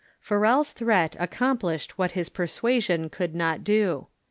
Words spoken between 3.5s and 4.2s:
do.